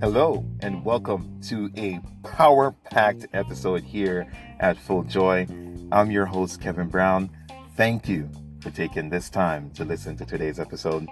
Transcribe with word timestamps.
Hello, 0.00 0.44
and 0.58 0.84
welcome 0.84 1.40
to 1.42 1.70
a 1.76 2.00
power 2.24 2.72
packed 2.90 3.26
episode 3.32 3.84
here 3.84 4.26
at 4.58 4.76
Full 4.76 5.04
Joy. 5.04 5.46
I'm 5.92 6.10
your 6.10 6.26
host, 6.26 6.60
Kevin 6.60 6.88
Brown. 6.88 7.30
Thank 7.76 8.08
you 8.08 8.28
for 8.60 8.70
taking 8.70 9.10
this 9.10 9.30
time 9.30 9.70
to 9.74 9.84
listen 9.84 10.16
to 10.16 10.24
today's 10.24 10.58
episode. 10.58 11.06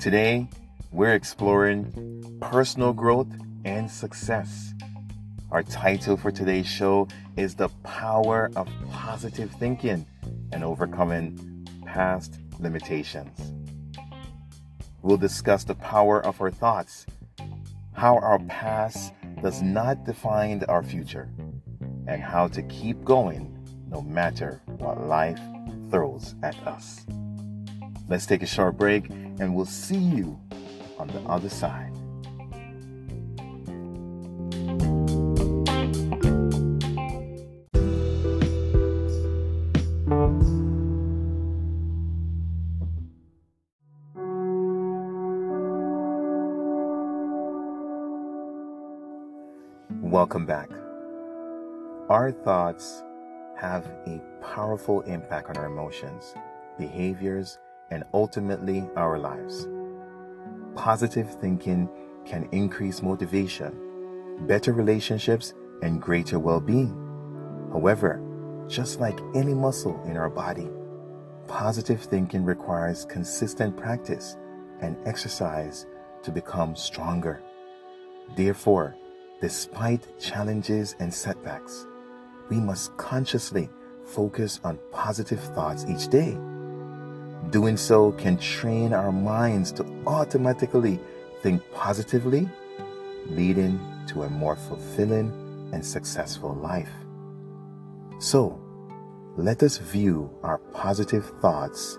Today, 0.00 0.48
we're 0.90 1.14
exploring 1.14 2.36
personal 2.40 2.92
growth 2.92 3.28
and 3.64 3.88
success. 3.88 4.74
Our 5.52 5.62
title 5.62 6.16
for 6.16 6.32
today's 6.32 6.66
show 6.66 7.06
is 7.36 7.54
The 7.54 7.68
Power 7.84 8.50
of 8.56 8.68
Positive 8.90 9.52
Thinking 9.52 10.06
and 10.50 10.64
Overcoming 10.64 11.68
Past 11.86 12.40
Limitations. 12.58 13.52
We'll 15.02 15.16
discuss 15.16 15.64
the 15.64 15.74
power 15.74 16.24
of 16.24 16.40
our 16.40 16.50
thoughts, 16.50 17.06
how 17.92 18.18
our 18.18 18.38
past 18.40 19.12
does 19.42 19.60
not 19.62 20.04
define 20.04 20.64
our 20.64 20.82
future, 20.82 21.28
and 22.06 22.22
how 22.22 22.48
to 22.48 22.62
keep 22.62 23.04
going 23.04 23.50
no 23.88 24.00
matter 24.02 24.60
what 24.66 25.06
life 25.06 25.40
throws 25.90 26.34
at 26.42 26.56
us. 26.66 27.04
Let's 28.08 28.26
take 28.26 28.42
a 28.42 28.46
short 28.46 28.76
break 28.76 29.08
and 29.08 29.54
we'll 29.54 29.66
see 29.66 29.96
you 29.96 30.38
on 30.98 31.08
the 31.08 31.20
other 31.20 31.48
side. 31.48 31.92
Welcome 50.14 50.46
back. 50.46 50.70
Our 52.08 52.30
thoughts 52.30 53.02
have 53.56 53.84
a 54.06 54.22
powerful 54.40 55.00
impact 55.00 55.48
on 55.48 55.56
our 55.56 55.66
emotions, 55.66 56.36
behaviors, 56.78 57.58
and 57.90 58.04
ultimately 58.14 58.88
our 58.94 59.18
lives. 59.18 59.66
Positive 60.76 61.28
thinking 61.40 61.88
can 62.24 62.48
increase 62.52 63.02
motivation, 63.02 64.46
better 64.46 64.72
relationships, 64.72 65.52
and 65.82 66.00
greater 66.00 66.38
well 66.38 66.60
being. 66.60 66.94
However, 67.72 68.22
just 68.68 69.00
like 69.00 69.18
any 69.34 69.52
muscle 69.52 70.00
in 70.06 70.16
our 70.16 70.30
body, 70.30 70.70
positive 71.48 72.00
thinking 72.00 72.44
requires 72.44 73.04
consistent 73.04 73.76
practice 73.76 74.36
and 74.80 74.96
exercise 75.08 75.86
to 76.22 76.30
become 76.30 76.76
stronger. 76.76 77.42
Therefore, 78.36 78.94
despite 79.40 80.18
challenges 80.18 80.96
and 80.98 81.12
setbacks, 81.12 81.86
we 82.50 82.58
must 82.58 82.96
consciously 82.96 83.68
focus 84.04 84.60
on 84.64 84.78
positive 84.92 85.40
thoughts 85.40 85.84
each 85.88 86.08
day. 86.08 86.36
Doing 87.50 87.76
so 87.76 88.12
can 88.12 88.38
train 88.38 88.92
our 88.92 89.12
minds 89.12 89.72
to 89.72 89.84
automatically 90.06 91.00
think 91.42 91.62
positively, 91.72 92.48
leading 93.26 93.78
to 94.08 94.22
a 94.22 94.30
more 94.30 94.56
fulfilling 94.56 95.30
and 95.72 95.84
successful 95.84 96.54
life. 96.54 96.90
So, 98.18 98.60
let 99.36 99.62
us 99.62 99.78
view 99.78 100.30
our 100.42 100.58
positive 100.58 101.26
thoughts 101.40 101.98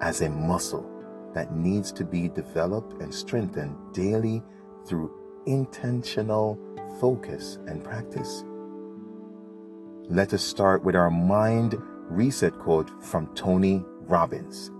as 0.00 0.20
a 0.20 0.30
muscle 0.30 0.88
that 1.34 1.54
needs 1.54 1.92
to 1.92 2.04
be 2.04 2.28
developed 2.28 3.02
and 3.02 3.12
strengthened 3.12 3.76
daily 3.92 4.42
through 4.86 5.10
intentional 5.46 6.58
focus 7.00 7.58
and 7.66 7.82
practice. 7.82 8.44
Let 10.08 10.32
us 10.32 10.42
start 10.42 10.84
with 10.84 10.94
our 10.94 11.10
mind 11.10 11.76
reset 12.08 12.58
quote 12.58 12.90
from 13.02 13.26
Tony 13.34 13.84
Robbins. 14.02 14.70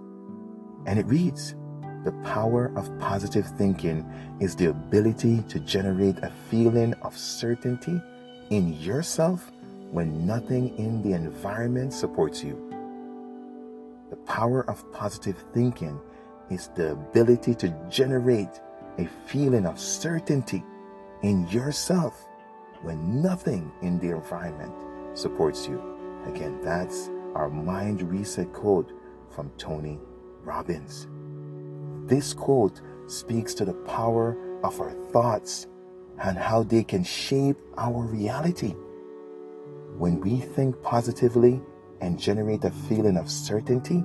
And 0.87 0.99
it 0.99 1.07
reads 1.07 1.55
The 2.05 2.13
power 2.25 2.73
of 2.77 2.97
positive 2.99 3.47
thinking 3.59 4.09
is 4.41 4.55
the 4.55 4.71
ability 4.71 5.43
to 5.49 5.61
generate 5.61 6.19
a 6.19 6.33
feeling 6.49 6.95
of 7.03 7.17
certainty 7.19 8.01
in 8.51 8.75
yourself 8.75 9.51
when 9.91 10.27
nothing 10.27 10.77
in 10.79 11.03
the 11.03 11.13
environment 11.13 11.93
supports 11.93 12.43
you. 12.45 12.63
The 14.11 14.17
power 14.17 14.69
of 14.71 14.91
positive 14.93 15.43
thinking 15.53 16.01
is 16.51 16.69
the 16.77 16.93
ability 16.93 17.57
to 17.57 17.69
generate 17.91 18.61
a 18.99 19.09
feeling 19.27 19.67
of 19.67 19.81
certainty 19.81 20.63
in 21.27 21.49
yourself 21.49 22.29
when 22.83 23.21
nothing 23.21 23.73
in 23.83 23.99
the 23.99 24.11
environment 24.11 24.73
supports 25.19 25.67
you. 25.67 25.83
Again, 26.27 26.61
that's 26.63 27.11
our 27.35 27.51
mind 27.51 28.01
reset 28.03 28.53
quote 28.53 28.93
from 29.35 29.51
Tony 29.59 29.99
Robbins. 30.45 31.09
This 32.09 32.33
quote 32.33 32.81
speaks 33.09 33.55
to 33.55 33.65
the 33.65 33.75
power 33.75 34.37
of 34.63 34.81
our 34.81 34.93
thoughts 35.11 35.67
and 36.23 36.39
how 36.39 36.63
they 36.63 36.85
can 36.85 37.03
shape 37.03 37.59
our 37.77 38.03
reality. 38.03 38.75
When 39.99 40.21
we 40.21 40.39
think 40.39 40.81
positively 40.83 41.61
and 42.01 42.21
generate 42.21 42.65
a 42.65 42.71
feeling 42.71 43.17
of 43.17 43.29
certainty, 43.29 44.05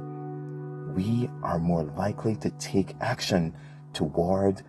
we 0.95 1.29
are 1.43 1.59
more 1.59 1.83
likely 1.83 2.35
to 2.37 2.49
take 2.51 2.95
action 2.99 3.53
toward 3.93 4.63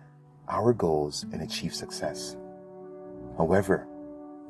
our 0.47 0.71
goals 0.71 1.23
and 1.31 1.41
achieve 1.41 1.73
success. 1.73 2.37
However, 3.37 3.87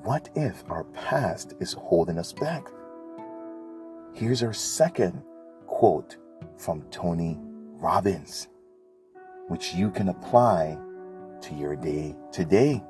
what 0.03 0.29
if 0.35 0.63
our 0.69 0.83
past 0.85 1.53
is 1.59 1.73
holding 1.73 2.17
us 2.17 2.33
back? 2.33 2.67
Here's 4.13 4.43
our 4.43 4.53
second 4.53 5.23
quote 5.67 6.17
from 6.57 6.83
Tony 6.91 7.37
Robbins, 7.41 8.49
which 9.47 9.73
you 9.73 9.89
can 9.89 10.09
apply 10.09 10.77
to 11.41 11.55
your 11.55 11.75
day 11.75 12.15
today. 12.31 12.83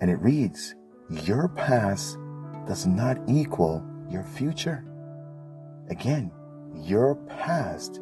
And 0.00 0.10
it 0.10 0.20
reads 0.20 0.74
Your 1.08 1.48
past 1.48 2.18
does 2.66 2.86
not 2.86 3.18
equal 3.28 3.84
your 4.10 4.24
future. 4.24 4.84
Again, 5.88 6.32
your 6.74 7.14
past 7.14 8.00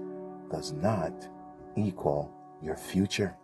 does 0.50 0.72
not 0.72 1.28
equal 1.76 2.32
your 2.62 2.76
future. 2.76 3.36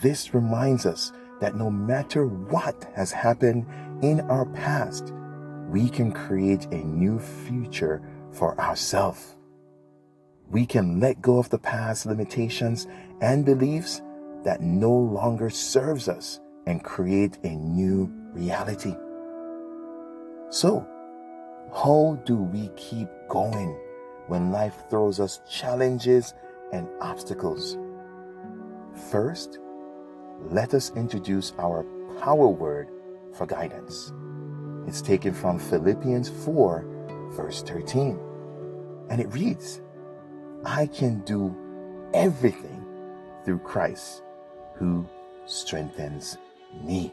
This 0.00 0.34
reminds 0.34 0.86
us 0.86 1.12
that 1.40 1.56
no 1.56 1.70
matter 1.70 2.26
what 2.26 2.86
has 2.94 3.12
happened 3.12 3.66
in 4.02 4.20
our 4.22 4.46
past, 4.46 5.12
we 5.68 5.88
can 5.88 6.12
create 6.12 6.66
a 6.66 6.84
new 6.84 7.18
future 7.18 8.02
for 8.32 8.58
ourselves. 8.60 9.36
We 10.50 10.66
can 10.66 11.00
let 11.00 11.22
go 11.22 11.38
of 11.38 11.50
the 11.50 11.58
past 11.58 12.06
limitations 12.06 12.86
and 13.20 13.44
beliefs 13.44 14.02
that 14.44 14.60
no 14.60 14.92
longer 14.92 15.50
serves 15.50 16.08
us 16.08 16.40
and 16.66 16.84
create 16.84 17.38
a 17.44 17.50
new 17.50 18.12
reality. 18.34 18.94
So, 20.50 20.86
how 21.74 22.20
do 22.26 22.36
we 22.36 22.68
keep 22.76 23.08
going 23.28 23.78
when 24.26 24.52
life 24.52 24.84
throws 24.90 25.20
us 25.20 25.40
challenges 25.48 26.34
and 26.72 26.86
obstacles? 27.00 27.78
First, 29.10 29.58
let 30.50 30.74
us 30.74 30.92
introduce 30.96 31.52
our 31.58 31.84
power 32.20 32.48
word 32.48 32.88
for 33.34 33.46
guidance. 33.46 34.12
It's 34.86 35.00
taken 35.00 35.32
from 35.32 35.58
Philippians 35.58 36.28
4, 36.44 37.30
verse 37.32 37.62
13. 37.62 38.18
And 39.10 39.20
it 39.20 39.32
reads, 39.32 39.80
I 40.64 40.86
can 40.86 41.20
do 41.20 41.56
everything 42.14 42.84
through 43.44 43.60
Christ 43.60 44.22
who 44.76 45.06
strengthens 45.46 46.38
me. 46.82 47.12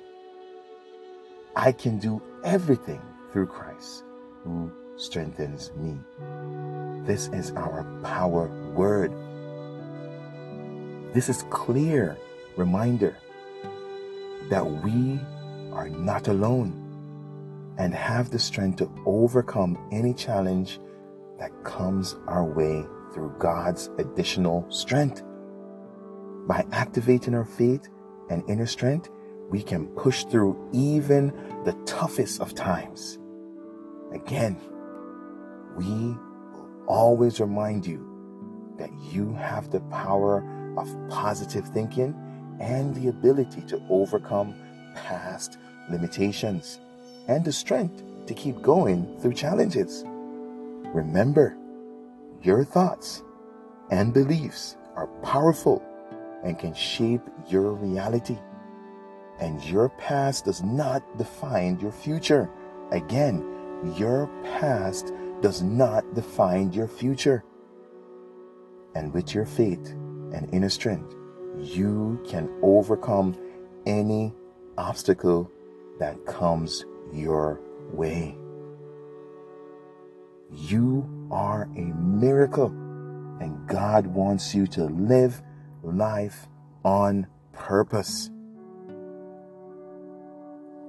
I 1.56 1.71
can 1.71 1.98
do 1.98 2.21
everything 2.44 3.01
through 3.31 3.48
Christ 3.48 4.04
who 4.44 4.71
strengthens 4.98 5.71
me. 5.75 5.98
This 7.06 7.27
is 7.30 7.51
our 7.51 7.83
power 8.04 8.48
word. 8.74 9.12
This 11.13 11.27
is 11.30 11.44
clear 11.50 12.18
reminder 12.59 13.17
that 14.50 14.65
we 14.65 15.19
are 15.71 15.89
not 15.89 16.27
alone 16.27 16.75
and 17.77 17.95
have 17.95 18.29
the 18.29 18.38
strength 18.38 18.77
to 18.79 18.91
overcome 19.06 19.77
any 19.91 20.13
challenge 20.13 20.79
that 21.39 21.51
comes 21.63 22.17
our 22.27 22.44
way 22.44 22.85
through 23.13 23.33
God's 23.39 23.89
additional 23.97 24.69
strength. 24.69 25.23
By 26.47 26.65
activating 26.73 27.33
our 27.33 27.45
faith 27.45 27.88
and 28.29 28.47
inner 28.50 28.65
strength, 28.65 29.09
we 29.50 29.63
can 29.63 29.88
push 29.95 30.25
through 30.25 30.69
even 30.73 31.31
the 31.63 31.73
toughest 31.85 32.41
of 32.41 32.53
times. 32.53 33.17
Again, 34.13 34.59
we 35.77 35.85
will 35.85 36.83
always 36.88 37.39
remind 37.39 37.88
you 37.88 38.06
that 38.77 38.91
you 39.11 39.33
have 39.33 39.71
the 39.71 39.81
power 39.81 40.44
of 40.77 40.94
positive 41.09 41.65
thinking 41.69 42.13
and 42.59 42.94
the 42.95 43.07
ability 43.07 43.61
to 43.61 43.81
overcome 43.89 44.53
past 44.95 45.57
limitations 45.89 46.79
and 47.27 47.44
the 47.44 47.51
strength 47.51 48.03
to 48.27 48.33
keep 48.33 48.61
going 48.61 49.17
through 49.19 49.33
challenges. 49.33 50.03
Remember, 50.94 51.57
your 52.41 52.63
thoughts 52.63 53.23
and 53.91 54.13
beliefs 54.13 54.77
are 54.95 55.07
powerful 55.23 55.83
and 56.44 56.57
can 56.57 56.73
shape 56.73 57.21
your 57.47 57.73
reality. 57.73 58.38
And 59.39 59.63
your 59.63 59.89
past 59.89 60.45
does 60.45 60.61
not 60.61 61.01
define 61.17 61.79
your 61.79 61.91
future. 61.91 62.50
Again, 62.91 63.94
your 63.95 64.27
past 64.44 65.13
does 65.41 65.61
not 65.61 66.03
define 66.13 66.73
your 66.73 66.88
future. 66.88 67.44
And 68.95 69.13
with 69.13 69.33
your 69.33 69.45
faith 69.45 69.91
and 70.33 70.50
inner 70.51 70.69
strength, 70.69 71.15
you 71.57 72.22
can 72.28 72.50
overcome 72.62 73.38
any 73.86 74.34
obstacle 74.78 75.51
that 76.00 76.25
comes 76.25 76.86
your 77.12 77.60
way. 77.92 78.38
You 80.51 81.28
are 81.31 81.63
a 81.75 81.94
miracle, 81.96 82.68
and 83.40 83.68
God 83.68 84.07
wants 84.07 84.54
you 84.56 84.68
to 84.68 84.86
live 84.86 85.42
life 85.84 86.48
on 86.84 87.28
purpose. 87.54 88.30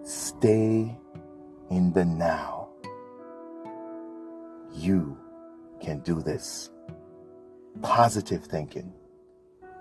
Stay 0.02 0.96
in 1.70 1.92
the 1.92 2.04
now. 2.04 2.68
You 4.72 5.18
can 5.80 6.00
do 6.00 6.22
this. 6.22 6.70
Positive 7.82 8.44
thinking. 8.44 8.92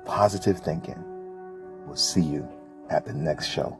Positive 0.09 0.57
thinking. 0.57 0.97
We'll 1.85 1.95
see 1.95 2.23
you 2.23 2.49
at 2.89 3.05
the 3.05 3.13
next 3.13 3.45
show. 3.45 3.77